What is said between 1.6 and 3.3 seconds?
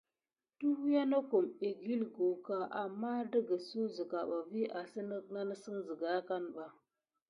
ekikucka aman